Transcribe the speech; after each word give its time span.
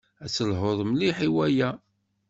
Ad 0.23 0.29
telhuḍ 0.35 0.79
mliḥ 0.85 1.17
i 1.27 1.29
waya. 1.35 1.69